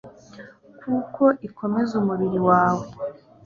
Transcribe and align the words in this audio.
kuko 0.79 1.23
ikomeza 1.47 1.91
umubiri 2.01 2.39
wawe 2.49 2.85